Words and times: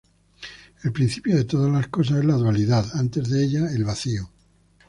El 0.83 0.91
principio 0.91 1.35
de 1.37 1.43
todas 1.43 1.71
las 1.71 1.89
cosas 1.89 2.17
es 2.17 2.25
la 2.25 2.33
dualidad, 2.33 2.83
antes 2.95 3.29
de 3.29 3.43
ella: 3.43 3.69
el 3.71 3.83
vacío. 3.85 4.31